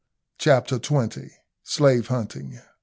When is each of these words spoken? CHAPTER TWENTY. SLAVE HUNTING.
CHAPTER 0.39 0.79
TWENTY. 0.79 1.29
SLAVE 1.61 2.07
HUNTING. 2.07 2.59